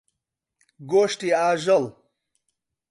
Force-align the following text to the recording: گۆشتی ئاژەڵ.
گۆشتی 0.89 1.29
ئاژەڵ. 1.37 1.83